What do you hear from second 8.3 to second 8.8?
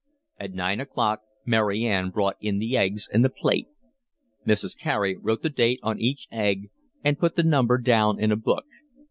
a book.